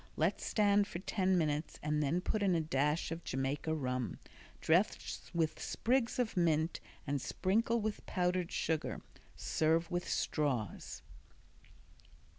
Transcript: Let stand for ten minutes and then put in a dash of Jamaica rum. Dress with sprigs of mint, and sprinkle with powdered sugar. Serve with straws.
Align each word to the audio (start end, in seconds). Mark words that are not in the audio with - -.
Let 0.17 0.41
stand 0.41 0.87
for 0.87 0.97
ten 0.97 1.37
minutes 1.37 1.77
and 1.83 2.01
then 2.01 2.21
put 2.21 2.41
in 2.41 2.55
a 2.55 2.59
dash 2.59 3.11
of 3.11 3.23
Jamaica 3.23 3.75
rum. 3.75 4.17
Dress 4.59 5.29
with 5.31 5.61
sprigs 5.61 6.17
of 6.17 6.35
mint, 6.35 6.79
and 7.05 7.21
sprinkle 7.21 7.79
with 7.79 8.07
powdered 8.07 8.51
sugar. 8.51 9.03
Serve 9.35 9.91
with 9.91 10.07
straws. 10.09 11.03